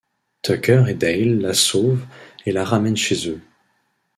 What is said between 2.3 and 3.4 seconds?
et la ramènent chez eux.